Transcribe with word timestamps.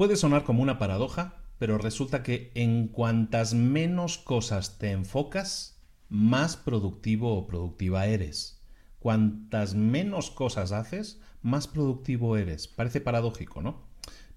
Puede 0.00 0.16
sonar 0.16 0.44
como 0.44 0.62
una 0.62 0.78
paradoja, 0.78 1.34
pero 1.58 1.76
resulta 1.76 2.22
que 2.22 2.52
en 2.54 2.88
cuantas 2.88 3.52
menos 3.52 4.16
cosas 4.16 4.78
te 4.78 4.92
enfocas, 4.92 5.78
más 6.08 6.56
productivo 6.56 7.36
o 7.36 7.46
productiva 7.46 8.06
eres. 8.06 8.62
Cuantas 8.98 9.74
menos 9.74 10.30
cosas 10.30 10.72
haces, 10.72 11.20
más 11.42 11.66
productivo 11.66 12.38
eres. 12.38 12.66
Parece 12.66 13.02
paradójico, 13.02 13.60
¿no? 13.60 13.82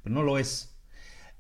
Pero 0.02 0.14
no 0.14 0.24
lo 0.24 0.38
es. 0.38 0.82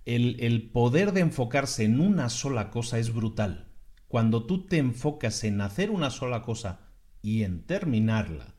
El, 0.05 0.37
el, 0.39 0.69
poder 0.69 1.11
de 1.11 1.19
enfocarse 1.19 1.83
en 1.83 1.99
una 1.99 2.29
sola 2.29 2.71
cosa 2.71 2.99
es 2.99 3.13
brutal. 3.13 3.73
Cuando 4.07 4.45
tú 4.45 4.67
te 4.67 4.77
enfocas 4.77 5.43
en 5.43 5.59
hacer 5.59 5.91
una 5.91 6.11
sola 6.11 6.43
cosa 6.43 6.79
y 7.21 7.43
en 7.43 7.65
terminarla, 7.65 8.55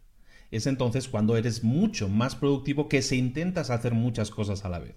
es 0.50 0.66
entonces 0.66 1.08
cuando 1.08 1.38
eres 1.38 1.64
mucho 1.64 2.10
más 2.10 2.36
productivo 2.36 2.86
que 2.86 3.00
si 3.00 3.16
intentas 3.16 3.70
hacer 3.70 3.94
muchas 3.94 4.30
cosas 4.30 4.66
a 4.66 4.68
la 4.68 4.80
vez. 4.80 4.96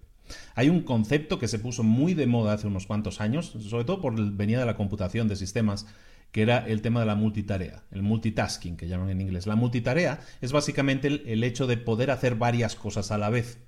Hay 0.55 0.69
un 0.69 0.81
concepto 0.81 1.39
que 1.39 1.47
se 1.47 1.59
puso 1.59 1.83
muy 1.83 2.13
de 2.13 2.27
moda 2.27 2.53
hace 2.53 2.67
unos 2.67 2.87
cuantos 2.87 3.21
años, 3.21 3.53
sobre 3.67 3.85
todo 3.85 4.01
por 4.01 4.19
venía 4.33 4.59
de 4.59 4.65
la 4.65 4.75
computación 4.75 5.27
de 5.27 5.35
sistemas, 5.35 5.85
que 6.31 6.41
era 6.41 6.67
el 6.67 6.81
tema 6.81 6.99
de 6.99 7.05
la 7.05 7.15
multitarea, 7.15 7.83
el 7.91 8.03
multitasking 8.03 8.77
que 8.77 8.87
llaman 8.87 9.09
en 9.09 9.21
inglés. 9.21 9.47
La 9.47 9.55
multitarea 9.55 10.19
es 10.41 10.51
básicamente 10.51 11.07
el, 11.07 11.23
el 11.25 11.43
hecho 11.43 11.67
de 11.67 11.77
poder 11.77 12.11
hacer 12.11 12.35
varias 12.35 12.75
cosas 12.75 13.11
a 13.11 13.17
la 13.17 13.29
vez. 13.29 13.59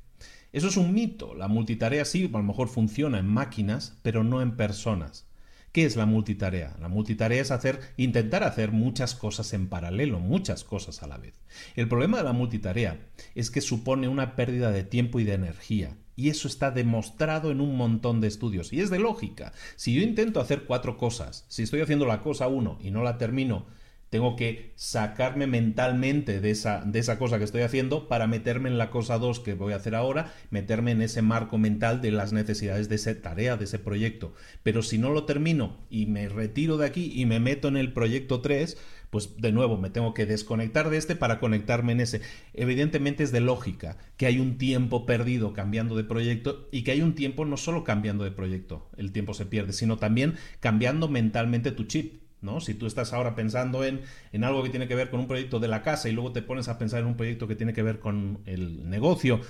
Eso 0.52 0.68
es 0.68 0.78
un 0.78 0.94
mito. 0.94 1.36
La 1.36 1.48
multitarea 1.48 2.06
sí, 2.06 2.30
a 2.34 2.38
lo 2.38 2.44
mejor 2.44 2.70
funciona 2.70 3.20
en 3.20 3.28
máquinas, 3.28 3.98
pero 4.02 4.24
no 4.24 4.42
en 4.42 4.58
personas. 4.58 5.29
¿Qué 5.72 5.86
es 5.86 5.96
la 5.96 6.08
multitarea? 6.08 6.76
La 6.80 6.88
multitarea 6.88 7.42
es 7.42 7.52
hacer, 7.52 7.80
intentar 7.96 8.44
hacer 8.44 8.72
muchas 8.72 9.14
cosas 9.14 9.54
en 9.54 9.68
paralelo, 9.68 10.20
muchas 10.20 10.64
cosas 10.64 11.04
a 11.04 11.08
la 11.08 11.18
vez. 11.18 11.36
El 11.76 11.88
problema 11.88 12.18
de 12.18 12.24
la 12.24 12.34
multitarea 12.34 13.08
es 13.36 13.52
que 13.52 13.62
supone 13.62 14.08
una 14.08 14.36
pérdida 14.36 14.72
de 14.72 14.84
tiempo 14.84 15.20
y 15.20 15.26
de 15.26 15.34
energía. 15.34 15.96
Y 16.16 16.30
eso 16.30 16.48
está 16.48 16.72
demostrado 16.72 17.52
en 17.52 17.62
un 17.62 17.78
montón 17.78 18.20
de 18.20 18.28
estudios. 18.28 18.74
Y 18.74 18.82
es 18.82 18.90
de 18.90 19.00
lógica. 19.00 19.54
Si 19.76 19.94
yo 19.94 20.02
intento 20.02 20.42
hacer 20.42 20.66
cuatro 20.66 20.98
cosas, 20.98 21.46
si 21.50 21.64
estoy 21.64 21.82
haciendo 21.82 22.08
la 22.08 22.22
cosa 22.22 22.48
uno 22.48 22.80
y 22.82 22.90
no 22.90 23.04
la 23.04 23.20
termino, 23.20 23.68
tengo 24.10 24.36
que 24.36 24.74
sacarme 24.76 25.48
mentalmente 25.48 26.40
de 26.40 26.52
esa, 26.52 26.84
de 26.86 27.00
esa 27.00 27.20
cosa 27.20 27.38
que 27.38 27.44
estoy 27.44 27.62
haciendo 27.62 28.08
para 28.08 28.28
meterme 28.28 28.70
en 28.70 28.78
la 28.78 28.90
cosa 28.90 29.18
dos 29.18 29.40
que 29.40 29.54
voy 29.54 29.74
a 29.74 29.78
hacer 29.78 29.96
ahora, 29.96 30.34
meterme 30.50 30.92
en 30.92 31.02
ese 31.02 31.22
marco 31.22 31.58
mental 31.58 32.02
de 32.02 32.12
las 32.12 32.34
necesidades 32.34 32.90
de 32.90 32.96
esa 32.96 33.22
tarea, 33.22 33.58
de 33.58 33.66
ese 33.66 33.80
proyecto. 33.80 34.34
Pero 34.64 34.82
si 34.82 34.98
no 34.98 35.12
lo 35.12 35.26
termino 35.26 35.78
y 35.90 36.06
me 36.08 36.30
retiro 36.30 36.78
de 36.78 36.86
aquí 36.86 37.12
y 37.14 37.26
me 37.26 37.40
meto 37.40 37.68
en 37.68 37.78
el 37.78 37.94
proyecto 37.94 38.42
3, 38.42 38.78
pues 39.10 39.38
de 39.38 39.52
nuevo 39.52 39.78
me 39.78 39.90
tengo 39.90 40.14
que 40.14 40.26
desconectar 40.26 40.90
de 40.90 40.98
este 40.98 41.16
para 41.16 41.40
conectarme 41.40 41.94
en 41.94 42.02
ese. 42.02 42.22
Evidentemente 42.54 43.24
es 43.24 43.32
de 43.32 43.42
lógica 43.42 43.98
que 44.18 44.26
hay 44.26 44.40
un 44.40 44.58
tiempo 44.58 45.06
perdido 45.06 45.54
cambiando 45.54 45.96
de 45.96 46.04
proyecto 46.04 46.68
y 46.72 46.84
que 46.84 46.92
hay 46.92 47.02
un 47.02 47.16
tiempo 47.16 47.46
no 47.46 47.58
solo 47.58 47.84
cambiando 47.84 48.24
de 48.24 48.32
proyecto, 48.32 48.90
el 48.98 49.12
tiempo 49.12 49.34
se 49.34 49.46
pierde, 49.46 49.74
sino 49.74 49.98
también 49.98 50.36
cambiando 50.60 51.08
mentalmente 51.08 51.72
tu 51.72 51.86
chip. 51.86 52.29
¿No? 52.42 52.62
Si 52.62 52.74
tú 52.74 52.88
estás 52.88 53.12
ahora 53.12 53.36
pensando 53.36 53.84
en, 53.84 54.02
en, 54.32 54.46
algo 54.46 54.64
que 54.64 54.70
tiene 54.70 54.88
que 54.88 54.96
ver 54.96 55.10
con 55.10 55.20
un 55.20 55.28
proyecto 55.28 55.60
de 55.60 55.68
la 55.68 55.82
casa 55.82 56.08
y 56.08 56.14
luego 56.14 56.32
te 56.32 56.42
pones 56.42 56.70
a 56.70 56.78
pensar 56.78 57.02
en 57.02 57.08
un 57.08 57.18
proyecto 57.18 57.48
que 57.48 57.56
tiene 57.56 57.74
que 57.74 57.84
ver 57.84 58.00
con 58.00 58.40
el 58.46 58.90
negocio 58.90 59.42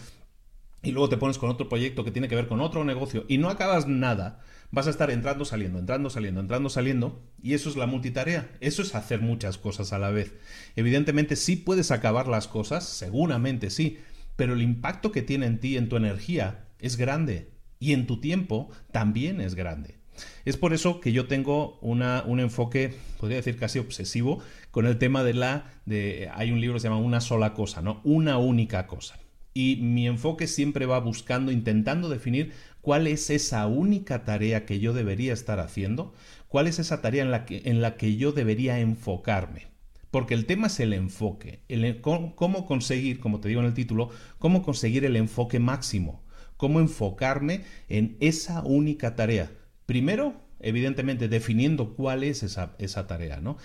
y 0.82 0.92
luego 0.92 1.10
te 1.10 1.18
pones 1.18 1.38
con 1.38 1.50
otro 1.50 1.70
proyecto 1.70 2.04
que 2.04 2.12
tiene 2.12 2.28
que 2.28 2.36
ver 2.36 2.48
con 2.48 2.62
otro 2.62 2.84
negocio 2.84 3.26
y 3.28 3.38
no 3.38 3.50
acabas 3.50 3.88
nada, 3.88 4.40
vas 4.72 4.88
a 4.88 4.92
estar 4.92 5.12
entrando, 5.12 5.46
saliendo, 5.46 5.80
entrando, 5.80 6.10
saliendo, 6.10 6.42
entrando, 6.42 6.70
saliendo, 6.70 7.22
y 7.42 7.54
eso 7.54 7.70
es 7.70 7.76
la 7.76 7.86
multitarea, 7.86 8.50
eso 8.62 8.82
es 8.82 8.96
hacer 8.96 9.22
muchas 9.22 9.58
cosas 9.58 9.94
a 9.94 10.00
la 10.00 10.10
vez. 10.10 10.34
Evidentemente 10.76 11.36
sí 11.36 11.56
puedes 11.58 11.92
acabar 11.92 12.28
las 12.28 12.48
cosas, 12.48 12.86
seguramente 12.86 13.70
sí, 13.70 14.00
pero 14.36 14.54
el 14.54 14.62
impacto 14.62 15.12
que 15.12 15.22
tiene 15.22 15.48
en 15.48 15.60
ti, 15.60 15.78
en 15.78 15.90
tu 15.90 15.98
energía, 15.98 16.66
es 16.80 16.96
grande, 16.96 17.52
y 17.80 17.94
en 17.94 18.08
tu 18.08 18.20
tiempo 18.22 18.70
también 18.92 19.42
es 19.42 19.56
grande. 19.56 19.99
Es 20.46 20.58
por 20.58 20.74
eso 20.74 21.00
que 21.00 21.12
yo 21.12 21.28
tengo 21.28 21.78
una, 21.82 22.24
un 22.26 22.40
enfoque, 22.40 22.94
podría 23.20 23.38
decir 23.38 23.58
casi 23.58 23.80
obsesivo, 23.80 24.40
con 24.72 24.86
el 24.86 24.98
tema 24.98 25.24
de 25.24 25.34
la, 25.34 25.72
de, 25.86 26.30
hay 26.34 26.52
un 26.52 26.62
libro 26.62 26.76
que 26.76 26.82
se 26.82 26.88
llama 26.88 27.00
Una 27.00 27.22
sola 27.22 27.54
cosa, 27.54 27.82
¿no? 27.82 28.02
Una 28.04 28.38
única 28.38 28.88
cosa. 28.88 29.20
Y 29.54 29.78
mi 29.78 30.08
enfoque 30.08 30.48
siempre 30.48 30.86
va 30.86 31.00
buscando, 31.00 31.52
intentando 31.52 32.08
definir 32.08 32.54
cuál 32.82 33.08
es 33.08 33.30
esa 33.30 33.68
única 33.68 34.24
tarea 34.24 34.66
que 34.66 34.80
yo 34.80 34.94
debería 34.94 35.34
estar 35.34 35.60
haciendo, 35.60 36.14
cuál 36.48 36.68
es 36.68 36.80
esa 36.80 37.02
tarea 37.02 37.24
en 37.24 37.32
la 37.32 37.46
que, 37.46 37.64
en 37.66 37.82
la 37.82 37.98
que 37.98 38.16
yo 38.16 38.32
debería 38.32 38.80
enfocarme. 38.80 39.68
Porque 40.12 40.34
el 40.34 40.46
tema 40.46 40.68
es 40.68 40.80
el 40.80 40.94
enfoque, 40.94 41.62
el, 41.68 42.02
cómo 42.02 42.66
conseguir, 42.66 43.20
como 43.20 43.40
te 43.40 43.50
digo 43.50 43.62
en 43.62 43.68
el 43.68 43.74
título, 43.74 44.10
cómo 44.40 44.64
conseguir 44.64 45.06
el 45.06 45.16
enfoque 45.16 45.60
máximo, 45.60 46.24
cómo 46.58 46.80
enfocarme 46.80 47.64
en 47.90 48.18
esa 48.20 48.64
única 48.64 49.16
tarea. 49.16 49.52
Primero, 49.90 50.36
evidentemente, 50.60 51.28
definiendo 51.28 51.96
cuál 51.96 52.24
es 52.24 52.44
esa, 52.44 53.08
tarea, 53.08 53.42
¿no? 53.42 53.58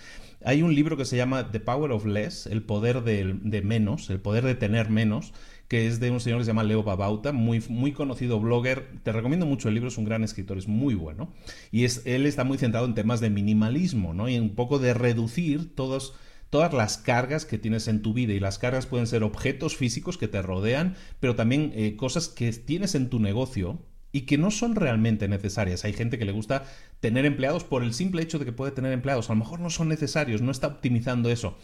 Hay 0.43 0.63
un 0.63 0.73
libro 0.73 0.97
que 0.97 1.05
se 1.05 1.17
llama 1.17 1.51
The 1.51 1.59
Power 1.59 1.91
of 1.91 2.07
Less, 2.07 2.47
el 2.47 2.63
poder 2.63 3.03
de, 3.03 3.37
de 3.43 3.61
menos, 3.61 4.09
el 4.09 4.19
poder 4.19 4.43
de 4.43 4.55
tener 4.55 4.89
menos, 4.89 5.33
que 5.67 5.85
es 5.85 5.99
de 5.99 6.09
un 6.09 6.19
señor 6.19 6.39
que 6.39 6.45
se 6.45 6.49
llama 6.49 6.63
Leo 6.63 6.81
Babauta, 6.81 7.31
muy, 7.31 7.63
muy 7.69 7.91
conocido 7.91 8.39
blogger. 8.39 8.87
Te 9.03 9.11
recomiendo 9.11 9.45
mucho 9.45 9.67
el 9.67 9.75
libro, 9.75 9.89
es 9.89 9.99
un 9.99 10.05
gran 10.05 10.23
escritor, 10.23 10.57
es 10.57 10.67
muy 10.67 10.95
bueno. 10.95 11.31
Y 11.71 11.83
es, 11.83 12.01
él 12.07 12.25
está 12.25 12.43
muy 12.43 12.57
centrado 12.57 12.87
en 12.87 12.95
temas 12.95 13.19
de 13.19 13.29
minimalismo, 13.29 14.15
¿no? 14.15 14.27
Y 14.27 14.39
un 14.39 14.55
poco 14.55 14.79
de 14.79 14.95
reducir 14.95 15.75
todos 15.75 16.15
todas 16.49 16.73
las 16.73 16.97
cargas 16.97 17.45
que 17.45 17.59
tienes 17.59 17.87
en 17.87 18.01
tu 18.01 18.13
vida 18.13 18.33
y 18.33 18.39
las 18.39 18.57
cargas 18.57 18.87
pueden 18.87 19.05
ser 19.05 19.21
objetos 19.21 19.75
físicos 19.75 20.17
que 20.17 20.27
te 20.27 20.41
rodean, 20.41 20.95
pero 21.19 21.35
también 21.35 21.71
eh, 21.75 21.95
cosas 21.95 22.29
que 22.29 22.51
tienes 22.51 22.95
en 22.95 23.11
tu 23.11 23.19
negocio 23.19 23.79
y 24.15 24.21
que 24.21 24.37
no 24.37 24.49
son 24.49 24.75
realmente 24.75 25.27
necesarias. 25.27 25.83
Hay 25.83 25.91
gente 25.91 26.17
que 26.17 26.23
le 26.23 26.31
gusta 26.31 26.63
tener 27.01 27.25
empleados 27.25 27.65
por 27.65 27.83
el 27.83 27.93
simple 27.93 28.21
hecho 28.21 28.39
de 28.39 28.45
que 28.45 28.53
puede 28.53 28.71
tener 28.71 28.93
empleados. 28.93 29.29
A 29.29 29.33
lo 29.33 29.39
mejor 29.39 29.59
no 29.59 29.69
son 29.69 29.89
necesarios, 29.89 30.41
no 30.41 30.51
está 30.51 30.67
optimizando 30.67 31.29
eso. 31.29 31.57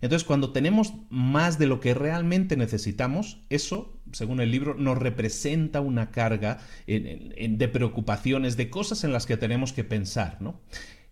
Entonces, 0.00 0.26
cuando 0.26 0.50
tenemos 0.50 0.94
más 1.10 1.58
de 1.58 1.66
lo 1.66 1.80
que 1.80 1.92
realmente 1.92 2.56
necesitamos, 2.56 3.42
eso, 3.50 4.00
según 4.12 4.40
el 4.40 4.50
libro, 4.50 4.72
nos 4.72 4.96
representa 4.96 5.82
una 5.82 6.10
carga 6.10 6.60
de 6.86 7.70
preocupaciones, 7.70 8.56
de 8.56 8.70
cosas 8.70 9.04
en 9.04 9.12
las 9.12 9.26
que 9.26 9.36
tenemos 9.36 9.74
que 9.74 9.84
pensar, 9.84 10.38
¿no? 10.40 10.62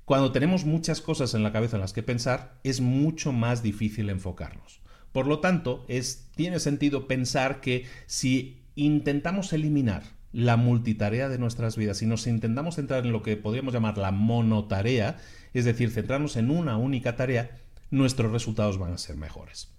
Cuando 0.07 0.33
tenemos 0.33 0.65
muchas 0.65 1.03
cosas 1.03 1.35
en 1.35 1.43
la 1.43 1.53
cabeza 1.53 1.77
en 1.77 1.83
las 1.83 1.93
que 1.93 2.05
pensar, 2.05 2.59
es 2.65 2.81
mucho 2.81 3.33
más 3.33 3.63
difícil 3.63 4.09
enfocarnos. 4.09 4.81
Por 5.13 5.27
lo 5.27 5.41
tanto, 5.41 5.85
es, 5.89 6.31
tiene 6.35 6.59
sentido 6.59 7.07
pensar 7.07 7.61
que 7.61 7.85
si 8.07 8.63
intentamos 8.77 9.53
eliminar 9.53 10.16
la 10.33 10.57
multitarea 10.57 11.29
de 11.29 11.39
nuestras 11.39 11.77
vidas. 11.77 11.99
Si 11.99 12.07
nos 12.07 12.27
intentamos 12.27 12.77
centrar 12.77 13.05
en 13.05 13.13
lo 13.13 13.23
que 13.23 13.37
podríamos 13.37 13.73
llamar 13.73 13.99
la 13.99 14.11
monotarea, 14.11 15.17
es 15.55 15.65
decir, 15.65 15.91
centrarnos 15.91 16.37
en 16.37 16.51
una 16.51 16.77
única 16.77 17.17
tarea, 17.17 17.57
nuestros 17.91 18.33
resultados 18.33 18.79
van 18.79 18.93
a 18.93 18.99
ser 18.99 19.17
mejores. 19.17 19.71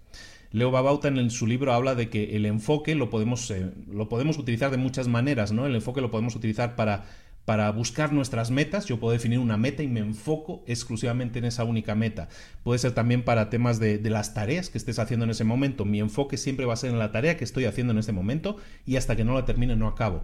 Leo 0.52 0.72
Babauta 0.72 1.10
en 1.10 1.30
su 1.30 1.46
libro 1.46 1.74
habla 1.74 1.94
de 1.94 2.10
que 2.10 2.36
el 2.36 2.46
enfoque 2.46 2.96
lo 2.96 3.10
podemos, 3.10 3.52
eh, 3.52 3.72
lo 3.92 4.08
podemos 4.08 4.38
utilizar 4.38 4.72
de 4.72 4.78
muchas 4.78 5.08
maneras, 5.08 5.52
¿no? 5.52 5.66
El 5.66 5.76
enfoque 5.76 6.02
lo 6.02 6.10
podemos 6.10 6.36
utilizar 6.36 6.76
para, 6.76 7.06
para 7.44 7.70
buscar 7.72 8.14
nuestras 8.14 8.50
metas. 8.50 8.86
Yo 8.86 9.00
puedo 9.00 9.12
definir 9.12 9.40
una 9.40 9.58
meta 9.58 9.84
y 9.84 9.88
me 9.88 10.00
enfoco 10.00 10.64
exclusivamente 10.66 11.40
en 11.40 11.46
esa 11.46 11.66
única 11.66 11.96
meta. 11.96 12.30
Puede 12.64 12.80
ser 12.80 12.94
también 12.94 13.24
para 13.24 13.50
temas 13.50 13.80
de, 13.80 13.98
de, 13.98 14.10
las 14.10 14.34
tareas 14.34 14.70
que 14.70 14.78
estés 14.78 15.00
haciendo 15.00 15.26
en 15.26 15.32
ese 15.32 15.44
momento. 15.44 15.84
Mi 15.84 16.00
enfoque 16.00 16.38
siempre 16.38 16.66
va 16.66 16.74
a 16.74 16.78
ser 16.78 16.92
en 16.92 17.00
la 17.00 17.12
tarea 17.12 17.36
que 17.36 17.44
estoy 17.44 17.66
haciendo 17.66 17.92
en 17.92 18.00
ese 18.00 18.14
momento 18.14 18.58
y 18.86 18.96
hasta 18.96 19.18
que 19.18 19.26
no 19.26 19.34
la 19.34 19.46
termine 19.46 19.76
no 19.76 19.88
acabo. 19.88 20.24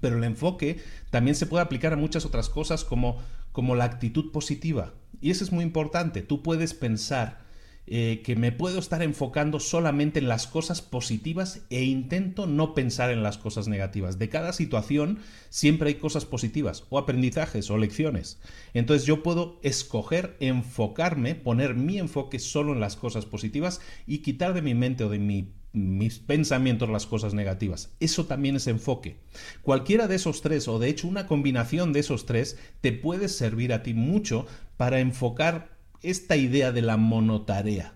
Pero 0.00 0.18
el 0.18 0.24
enfoque 0.24 0.80
también 1.10 1.34
se 1.34 1.46
puede 1.46 1.64
aplicar 1.64 1.92
a 1.92 1.96
muchas 1.96 2.24
otras 2.24 2.48
cosas 2.48 2.84
como, 2.84 3.18
como 3.52 3.74
la 3.74 3.84
actitud 3.84 4.32
positiva. 4.32 4.94
Y 5.20 5.30
eso 5.30 5.44
es 5.44 5.52
muy 5.52 5.64
importante. 5.64 6.22
Tú 6.22 6.42
puedes 6.42 6.74
pensar 6.74 7.50
eh, 7.92 8.22
que 8.24 8.36
me 8.36 8.52
puedo 8.52 8.78
estar 8.78 9.02
enfocando 9.02 9.58
solamente 9.58 10.20
en 10.20 10.28
las 10.28 10.46
cosas 10.46 10.80
positivas 10.80 11.62
e 11.70 11.82
intento 11.82 12.46
no 12.46 12.72
pensar 12.72 13.10
en 13.10 13.24
las 13.24 13.36
cosas 13.36 13.66
negativas. 13.66 14.16
De 14.16 14.28
cada 14.28 14.52
situación 14.52 15.18
siempre 15.48 15.88
hay 15.88 15.94
cosas 15.96 16.24
positivas 16.24 16.84
o 16.90 16.98
aprendizajes 16.98 17.68
o 17.68 17.78
lecciones. 17.78 18.38
Entonces 18.74 19.08
yo 19.08 19.24
puedo 19.24 19.58
escoger 19.64 20.36
enfocarme, 20.38 21.34
poner 21.34 21.74
mi 21.74 21.98
enfoque 21.98 22.38
solo 22.38 22.74
en 22.74 22.80
las 22.80 22.94
cosas 22.94 23.26
positivas 23.26 23.80
y 24.06 24.18
quitar 24.18 24.54
de 24.54 24.62
mi 24.62 24.74
mente 24.74 25.02
o 25.02 25.08
de 25.08 25.18
mi 25.18 25.52
mis 25.72 26.18
pensamientos 26.18 26.88
las 26.88 27.06
cosas 27.06 27.34
negativas. 27.34 27.94
Eso 28.00 28.26
también 28.26 28.56
es 28.56 28.66
enfoque. 28.66 29.18
Cualquiera 29.62 30.08
de 30.08 30.16
esos 30.16 30.42
tres, 30.42 30.68
o 30.68 30.78
de 30.78 30.88
hecho 30.88 31.08
una 31.08 31.26
combinación 31.26 31.92
de 31.92 32.00
esos 32.00 32.26
tres, 32.26 32.58
te 32.80 32.92
puede 32.92 33.28
servir 33.28 33.72
a 33.72 33.82
ti 33.82 33.94
mucho 33.94 34.46
para 34.76 35.00
enfocar 35.00 35.76
esta 36.02 36.36
idea 36.36 36.72
de 36.72 36.82
la 36.82 36.96
monotarea. 36.96 37.94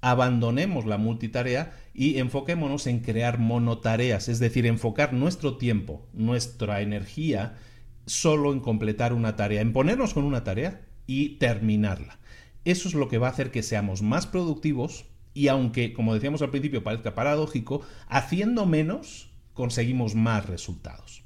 Abandonemos 0.00 0.86
la 0.86 0.98
multitarea 0.98 1.76
y 1.94 2.18
enfoquémonos 2.18 2.86
en 2.86 3.00
crear 3.00 3.38
monotareas, 3.38 4.28
es 4.28 4.38
decir, 4.38 4.66
enfocar 4.66 5.12
nuestro 5.12 5.58
tiempo, 5.58 6.08
nuestra 6.12 6.80
energía, 6.80 7.58
solo 8.06 8.52
en 8.52 8.60
completar 8.60 9.12
una 9.12 9.36
tarea, 9.36 9.60
en 9.60 9.72
ponernos 9.72 10.14
con 10.14 10.24
una 10.24 10.42
tarea 10.42 10.82
y 11.06 11.36
terminarla. 11.36 12.18
Eso 12.64 12.88
es 12.88 12.94
lo 12.94 13.08
que 13.08 13.18
va 13.18 13.28
a 13.28 13.30
hacer 13.30 13.50
que 13.50 13.62
seamos 13.62 14.02
más 14.02 14.26
productivos, 14.26 15.06
y 15.34 15.48
aunque, 15.48 15.92
como 15.92 16.14
decíamos 16.14 16.42
al 16.42 16.50
principio, 16.50 16.82
parezca 16.82 17.14
paradójico, 17.14 17.82
haciendo 18.08 18.66
menos 18.66 19.30
conseguimos 19.54 20.14
más 20.14 20.46
resultados. 20.46 21.22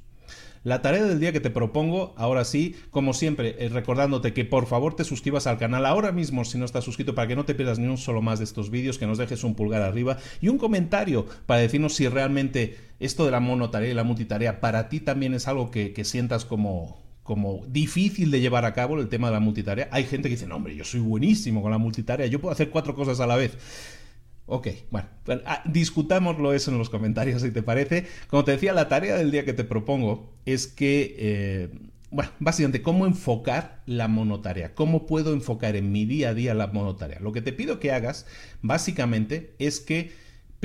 La 0.67 0.83
tarea 0.83 1.05
del 1.05 1.21
día 1.21 1.31
que 1.31 1.39
te 1.39 1.51
propongo, 1.51 2.13
ahora 2.17 2.45
sí, 2.45 2.75
como 2.91 3.15
siempre, 3.15 3.55
es 3.65 3.71
recordándote 3.71 4.33
que 4.33 4.45
por 4.45 4.67
favor 4.67 4.97
te 4.97 5.05
suscribas 5.05 5.47
al 5.47 5.59
canal 5.59 5.87
ahora 5.87 6.11
mismo 6.11 6.45
si 6.45 6.59
no 6.59 6.65
estás 6.65 6.83
suscrito 6.83 7.15
para 7.15 7.29
que 7.29 7.37
no 7.37 7.45
te 7.45 7.55
pierdas 7.55 7.79
ni 7.79 7.87
un 7.87 7.99
solo 7.99 8.21
más 8.21 8.41
de 8.41 8.47
estos 8.47 8.69
vídeos, 8.71 8.99
que 8.99 9.07
nos 9.07 9.17
dejes 9.17 9.45
un 9.45 9.55
pulgar 9.55 9.83
arriba 9.83 10.19
y 10.41 10.49
un 10.49 10.59
comentario 10.59 11.25
para 11.47 11.61
decirnos 11.61 11.95
si 11.95 12.09
realmente 12.09 12.77
esto 12.99 13.25
de 13.25 13.31
la 13.31 13.39
monotarea 13.39 13.93
y 13.93 13.95
la 13.95 14.03
multitarea 14.03 14.61
para 14.61 14.89
ti 14.89 14.99
también 14.99 15.35
es 15.35 15.47
algo 15.47 15.71
que, 15.71 15.93
que 15.93 16.05
sientas 16.05 16.45
como, 16.45 17.06
como 17.27 17.63
difícil 17.67 18.31
de 18.31 18.41
llevar 18.41 18.65
a 18.65 18.73
cabo 18.73 18.99
el 19.01 19.09
tema 19.09 19.27
de 19.27 19.35
la 19.35 19.41
multitarea. 19.41 19.89
Hay 19.91 20.05
gente 20.05 20.29
que 20.29 20.37
dice, 20.37 20.47
no, 20.47 20.57
hombre, 20.57 20.77
yo 20.77 20.85
soy 20.85 21.01
buenísimo 21.01 21.61
con 21.61 21.73
la 21.73 21.79
multitarea, 21.79 22.27
yo 22.27 22.41
puedo 22.41 22.53
hacer 22.53 22.71
cuatro 22.71 22.95
cosas 22.95 23.21
a 23.21 23.27
la 23.27 23.37
vez. 23.37 23.59
Ok, 24.47 24.69
bueno, 24.91 25.09
ah, 25.45 25.61
discutámoslo 25.67 26.53
eso 26.53 26.71
en 26.71 26.79
los 26.79 26.89
comentarios 26.89 27.43
si 27.43 27.51
te 27.51 27.63
parece. 27.63 28.07
Como 28.29 28.45
te 28.45 28.53
decía, 28.53 28.73
la 28.73 28.89
tarea 28.89 29.17
del 29.17 29.33
día 29.33 29.45
que 29.45 29.53
te 29.53 29.65
propongo 29.65 30.33
es 30.47 30.69
que, 30.69 31.17
eh, 31.19 31.69
bueno, 32.11 32.31
básicamente, 32.39 32.81
cómo 32.81 33.07
enfocar 33.07 33.83
la 33.87 34.07
monotarea, 34.07 34.73
cómo 34.75 35.05
puedo 35.05 35.33
enfocar 35.33 35.75
en 35.75 35.91
mi 35.91 36.05
día 36.05 36.29
a 36.29 36.35
día 36.35 36.55
la 36.55 36.69
monotarea. 36.69 37.19
Lo 37.19 37.33
que 37.33 37.43
te 37.43 37.53
pido 37.53 37.81
que 37.81 37.91
hagas, 37.91 38.25
básicamente, 38.63 39.57
es 39.59 39.81
que 39.81 40.13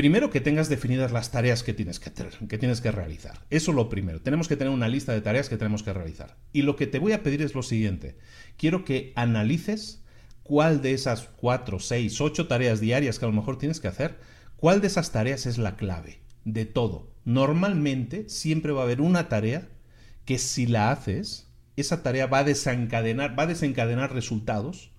Primero 0.01 0.31
que 0.31 0.41
tengas 0.41 0.67
definidas 0.67 1.11
las 1.11 1.29
tareas 1.29 1.61
que 1.61 1.75
tienes 1.75 1.99
que, 1.99 2.11
que 2.47 2.57
tienes 2.57 2.81
que 2.81 2.89
realizar. 2.91 3.45
Eso 3.51 3.69
es 3.69 3.75
lo 3.75 3.87
primero. 3.87 4.19
Tenemos 4.19 4.47
que 4.47 4.57
tener 4.57 4.73
una 4.73 4.87
lista 4.87 5.13
de 5.13 5.21
tareas 5.21 5.47
que 5.47 5.57
tenemos 5.57 5.83
que 5.83 5.93
realizar. 5.93 6.37
Y 6.53 6.63
lo 6.63 6.75
que 6.75 6.87
te 6.87 6.97
voy 6.97 7.11
a 7.11 7.21
pedir 7.21 7.43
es 7.43 7.53
lo 7.53 7.61
siguiente. 7.61 8.17
Quiero 8.57 8.83
que 8.83 9.13
analices 9.15 10.01
cuál 10.41 10.81
de 10.81 10.93
esas 10.93 11.29
cuatro, 11.35 11.79
seis, 11.79 12.19
ocho 12.19 12.47
tareas 12.47 12.79
diarias 12.79 13.19
que 13.19 13.25
a 13.25 13.27
lo 13.27 13.35
mejor 13.35 13.59
tienes 13.59 13.79
que 13.79 13.89
hacer, 13.89 14.17
cuál 14.55 14.81
de 14.81 14.87
esas 14.87 15.11
tareas 15.11 15.45
es 15.45 15.59
la 15.59 15.75
clave 15.75 16.17
de 16.45 16.65
todo. 16.65 17.13
Normalmente 17.23 18.27
siempre 18.27 18.71
va 18.71 18.81
a 18.81 18.85
haber 18.85 19.01
una 19.01 19.29
tarea 19.29 19.69
que 20.25 20.39
si 20.39 20.65
la 20.65 20.89
haces, 20.89 21.47
esa 21.75 22.01
tarea 22.01 22.25
va 22.25 22.39
a 22.39 22.43
desencadenar, 22.43 23.37
va 23.37 23.43
a 23.43 23.53
desencadenar 23.53 24.11
resultados 24.11 24.89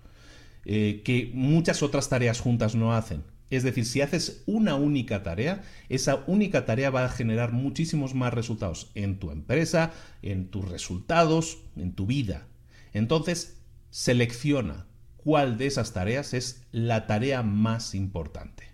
eh, 0.65 1.03
que 1.05 1.33
muchas 1.35 1.83
otras 1.83 2.09
tareas 2.09 2.39
juntas 2.39 2.77
no 2.77 2.95
hacen. 2.95 3.32
Es 3.53 3.65
decir, 3.65 3.85
si 3.85 4.01
haces 4.01 4.43
una 4.47 4.77
única 4.77 5.23
tarea, 5.23 5.63
esa 5.91 6.25
única 6.27 6.65
tarea 6.65 6.89
va 6.89 7.05
a 7.05 7.11
generar 7.11 7.53
muchísimos 7.53 8.15
más 8.15 8.33
resultados 8.33 8.91
en 8.95 9.19
tu 9.19 9.31
empresa, 9.31 9.93
en 10.23 10.49
tus 10.49 10.67
resultados, 10.71 11.59
en 11.77 11.93
tu 11.93 12.07
vida. 12.07 12.47
Entonces, 12.95 13.61
selecciona 13.91 14.87
cuál 15.19 15.59
de 15.59 15.67
esas 15.67 15.93
tareas 15.93 16.33
es 16.33 16.63
la 16.73 17.07
tarea 17.07 17.43
más 17.43 17.95
importante. 17.95 18.69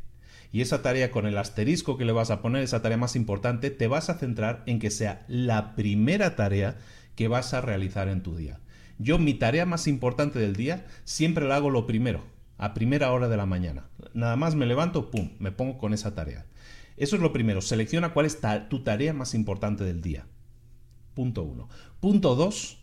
Y 0.53 0.61
esa 0.61 0.81
tarea 0.81 1.11
con 1.11 1.27
el 1.27 1.39
asterisco 1.39 1.99
que 1.99 2.05
le 2.05 2.13
vas 2.13 2.31
a 2.31 2.41
poner, 2.41 2.63
esa 2.63 2.81
tarea 2.81 2.99
más 2.99 3.17
importante, 3.17 3.73
te 3.73 3.89
vas 3.89 4.11
a 4.11 4.15
centrar 4.15 4.63
en 4.67 4.79
que 4.79 4.93
sea 4.93 5.25
la 5.27 5.75
primera 5.75 6.37
tarea 6.37 6.79
que 7.17 7.27
vas 7.27 7.53
a 7.53 7.61
realizar 7.61 8.07
en 8.07 8.23
tu 8.23 8.37
día. 8.37 8.61
Yo 9.01 9.19
mi 9.19 9.35
tarea 9.35 9.67
más 9.67 9.89
importante 9.89 10.39
del 10.39 10.55
día 10.55 10.87
siempre 11.03 11.49
la 11.49 11.57
hago 11.57 11.69
lo 11.69 11.85
primero 11.85 12.38
a 12.59 12.75
primera 12.75 13.13
hora 13.13 13.29
de 13.29 13.37
la 13.37 13.47
mañana. 13.47 13.89
Nada 14.13 14.37
más 14.37 14.57
me 14.57 14.67
levanto, 14.67 15.11
pum, 15.11 15.31
me 15.39 15.53
pongo 15.53 15.79
con 15.79 15.95
esa 15.95 16.15
tarea. 16.15 16.45
Eso 16.97 17.15
es 17.17 17.23
lo 17.23 17.33
primero. 17.33 17.61
Selecciona 17.61 18.13
cuál 18.13 18.27
es 18.27 18.41
tu 18.69 18.83
tarea 18.83 19.15
más 19.15 19.35
importante 19.35 19.85
del 19.85 20.03
día. 20.03 20.27
Punto 21.15 21.45
uno. 21.45 21.69
Punto 22.01 22.35
dos, 22.35 22.79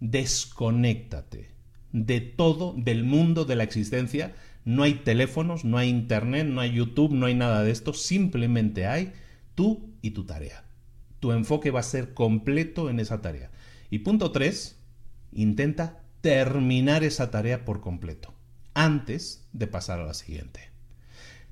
desconéctate 0.00 1.50
de 1.92 2.20
todo, 2.20 2.74
del 2.76 3.04
mundo 3.04 3.44
de 3.44 3.56
la 3.56 3.62
existencia. 3.62 4.34
No 4.64 4.82
hay 4.82 4.94
teléfonos, 4.94 5.64
no 5.64 5.78
hay 5.78 5.88
internet, 5.88 6.46
no 6.46 6.60
hay 6.60 6.72
YouTube, 6.72 7.12
no 7.12 7.26
hay 7.26 7.34
nada 7.34 7.62
de 7.62 7.70
esto. 7.70 7.94
Simplemente 7.94 8.86
hay 8.86 9.12
tú 9.54 9.94
y 10.02 10.10
tu 10.10 10.24
tarea. 10.24 10.64
Tu 11.20 11.30
enfoque 11.30 11.70
va 11.70 11.80
a 11.80 11.84
ser 11.84 12.14
completo 12.14 12.90
en 12.90 12.98
esa 12.98 13.22
tarea. 13.22 13.52
Y 13.90 14.00
punto 14.00 14.32
tres, 14.32 14.80
intenta 15.30 16.02
terminar 16.20 17.04
esa 17.04 17.30
tarea 17.30 17.64
por 17.64 17.80
completo 17.80 18.34
antes 18.74 19.46
de 19.52 19.66
pasar 19.66 20.00
a 20.00 20.06
la 20.06 20.14
siguiente. 20.14 20.70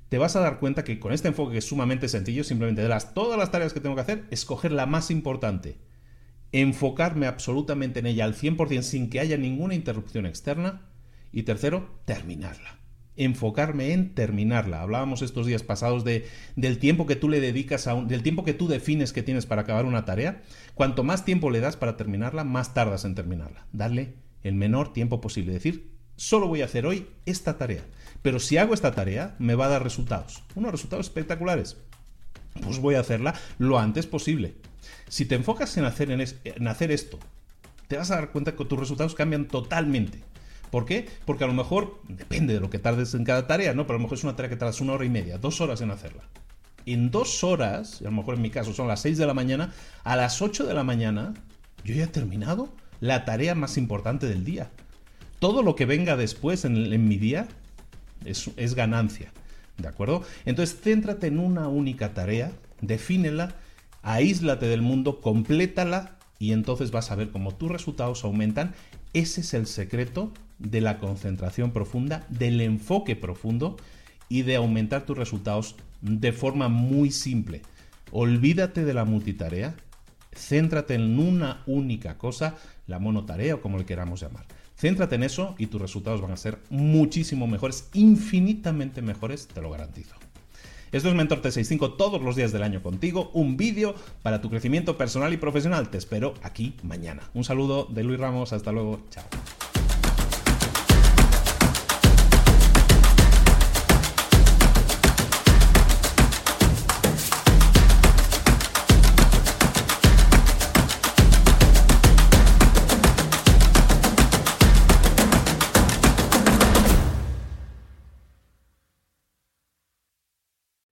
Te 0.09 0.17
vas 0.17 0.35
a 0.35 0.41
dar 0.41 0.59
cuenta 0.59 0.83
que 0.83 0.99
con 0.99 1.13
este 1.13 1.29
enfoque 1.29 1.53
que 1.53 1.59
es 1.59 1.65
sumamente 1.65 2.09
sencillo, 2.09 2.43
simplemente 2.43 2.81
de 2.81 2.97
todas 3.13 3.39
las 3.39 3.51
tareas 3.51 3.73
que 3.73 3.79
tengo 3.79 3.95
que 3.95 4.01
hacer, 4.01 4.25
escoger 4.29 4.71
la 4.73 4.85
más 4.85 5.09
importante, 5.09 5.77
enfocarme 6.51 7.27
absolutamente 7.27 7.99
en 7.99 8.07
ella 8.07 8.25
al 8.25 8.35
100% 8.35 8.81
sin 8.81 9.09
que 9.09 9.19
haya 9.19 9.37
ninguna 9.37 9.73
interrupción 9.73 10.25
externa 10.25 10.81
y 11.31 11.43
tercero, 11.43 12.01
terminarla. 12.05 12.77
Enfocarme 13.15 13.93
en 13.93 14.13
terminarla. 14.13 14.81
Hablábamos 14.81 15.21
estos 15.21 15.45
días 15.45 15.63
pasados 15.63 16.03
de, 16.03 16.27
del 16.55 16.77
tiempo 16.77 17.05
que 17.05 17.15
tú 17.15 17.29
le 17.29 17.39
dedicas 17.39 17.87
a 17.87 17.93
un, 17.93 18.07
del 18.07 18.23
tiempo 18.23 18.43
que 18.43 18.53
tú 18.53 18.67
defines 18.67 19.13
que 19.13 19.23
tienes 19.23 19.45
para 19.45 19.61
acabar 19.61 19.85
una 19.85 20.05
tarea. 20.05 20.41
Cuanto 20.73 21.03
más 21.03 21.23
tiempo 21.23 21.51
le 21.51 21.59
das 21.59 21.77
para 21.77 21.97
terminarla, 21.97 22.43
más 22.43 22.73
tardas 22.73 23.05
en 23.05 23.15
terminarla. 23.15 23.65
Darle 23.71 24.15
el 24.43 24.55
menor 24.55 24.91
tiempo 24.91 25.21
posible. 25.21 25.53
Decir, 25.53 25.90
solo 26.21 26.47
voy 26.47 26.61
a 26.61 26.65
hacer 26.65 26.85
hoy 26.85 27.07
esta 27.25 27.57
tarea. 27.57 27.83
Pero 28.21 28.39
si 28.39 28.57
hago 28.57 28.75
esta 28.75 28.91
tarea, 28.91 29.35
me 29.39 29.55
va 29.55 29.65
a 29.65 29.69
dar 29.69 29.83
resultados. 29.83 30.43
Unos 30.53 30.71
resultados 30.71 31.07
espectaculares. 31.07 31.77
Pues 32.61 32.77
voy 32.77 32.93
a 32.93 32.99
hacerla 32.99 33.33
lo 33.57 33.79
antes 33.79 34.05
posible. 34.05 34.53
Si 35.09 35.25
te 35.25 35.33
enfocas 35.33 35.75
en 35.77 35.85
hacer, 35.85 36.11
en, 36.11 36.67
hacer 36.67 36.91
esto, 36.91 37.17
te 37.87 37.97
vas 37.97 38.11
a 38.11 38.15
dar 38.15 38.31
cuenta 38.31 38.55
que 38.55 38.65
tus 38.65 38.79
resultados 38.79 39.15
cambian 39.15 39.47
totalmente. 39.47 40.21
¿Por 40.69 40.85
qué? 40.85 41.09
Porque 41.25 41.43
a 41.43 41.47
lo 41.47 41.53
mejor, 41.53 41.99
depende 42.07 42.53
de 42.53 42.59
lo 42.59 42.69
que 42.69 42.77
tardes 42.77 43.15
en 43.15 43.25
cada 43.25 43.47
tarea, 43.47 43.73
¿no? 43.73 43.87
Pero 43.87 43.95
a 43.95 43.99
lo 43.99 44.03
mejor 44.03 44.19
es 44.19 44.23
una 44.23 44.35
tarea 44.35 44.49
que 44.49 44.57
tardas 44.57 44.79
una 44.79 44.93
hora 44.93 45.05
y 45.05 45.09
media, 45.09 45.39
dos 45.39 45.59
horas 45.59 45.81
en 45.81 45.89
hacerla. 45.89 46.23
En 46.85 47.09
dos 47.09 47.43
horas, 47.43 47.99
a 48.01 48.05
lo 48.05 48.11
mejor 48.11 48.35
en 48.35 48.43
mi 48.43 48.51
caso 48.51 48.73
son 48.73 48.87
las 48.87 49.01
6 49.01 49.17
de 49.17 49.25
la 49.25 49.33
mañana, 49.33 49.73
a 50.03 50.15
las 50.15 50.41
8 50.41 50.65
de 50.65 50.73
la 50.73 50.83
mañana 50.83 51.33
yo 51.83 51.95
ya 51.95 52.03
he 52.03 52.07
terminado 52.07 52.69
la 52.99 53.25
tarea 53.25 53.55
más 53.55 53.77
importante 53.77 54.27
del 54.27 54.45
día. 54.45 54.69
Todo 55.41 55.63
lo 55.63 55.75
que 55.75 55.87
venga 55.87 56.17
después 56.17 56.65
en, 56.65 57.07
mi 57.07 57.17
día 57.17 57.47
es, 58.25 58.75
ganancia. 58.75 59.31
¿De 59.79 59.87
acuerdo? 59.87 60.21
Entonces, 60.45 60.79
céntrate 60.79 61.25
en 61.25 61.39
una 61.39 61.67
única 61.67 62.13
tarea, 62.13 62.51
defínela, 62.79 63.55
aíslate 64.03 64.67
del 64.67 64.83
mundo, 64.83 65.19
complétala 65.19 66.19
y 66.37 66.51
entonces 66.51 66.91
vas 66.91 67.09
a 67.09 67.15
ver 67.15 67.31
cómo 67.31 67.55
tus 67.55 67.71
resultados 67.71 68.23
aumentan. 68.23 68.75
Ese 69.13 69.41
es 69.41 69.55
el 69.55 69.65
secreto 69.65 70.31
de 70.59 70.79
la 70.79 70.99
concentración 70.99 71.71
profunda, 71.71 72.23
del 72.29 72.61
enfoque 72.61 73.15
profundo 73.15 73.77
y 74.29 74.43
de 74.43 74.57
aumentar 74.57 75.07
tus 75.07 75.17
resultados 75.17 75.75
de 76.01 76.33
forma 76.33 76.69
muy 76.69 77.09
simple. 77.09 77.63
Olvídate 78.11 78.85
de 78.85 78.93
la 78.93 79.05
multitarea, 79.05 79.73
céntrate 80.35 80.93
en 80.93 81.17
una 81.17 81.63
única 81.65 82.19
cosa, 82.19 82.57
la 82.85 82.99
monotarea 82.99 83.55
o 83.55 83.61
como 83.61 83.79
le 83.79 83.85
queramos 83.85 84.21
llamar. 84.21 84.45
Céntrate 84.81 85.13
en 85.13 85.21
eso 85.21 85.53
y 85.59 85.67
tus 85.67 85.79
resultados 85.79 86.21
van 86.21 86.31
a 86.31 86.37
ser 86.37 86.57
muchísimo 86.71 87.45
mejores, 87.45 87.87
infinitamente 87.93 89.03
mejores, 89.03 89.47
te 89.47 89.61
lo 89.61 89.69
garantizo. 89.69 90.15
Esto 90.91 91.07
es 91.07 91.13
Mentor 91.13 91.43
T65 91.43 91.97
todos 91.97 92.19
los 92.19 92.35
días 92.35 92.51
del 92.51 92.63
año 92.63 92.81
contigo, 92.81 93.29
un 93.35 93.57
vídeo 93.57 93.93
para 94.23 94.41
tu 94.41 94.49
crecimiento 94.49 94.97
personal 94.97 95.31
y 95.33 95.37
profesional. 95.37 95.91
Te 95.91 95.99
espero 95.99 96.33
aquí 96.41 96.73
mañana. 96.81 97.21
Un 97.35 97.43
saludo 97.43 97.85
de 97.91 98.03
Luis 98.03 98.19
Ramos, 98.19 98.53
hasta 98.53 98.71
luego, 98.71 99.01
chao. 99.11 99.23